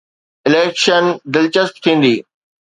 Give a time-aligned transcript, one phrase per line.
[0.47, 1.03] Election
[1.33, 2.15] دلچسپ ٿيندي.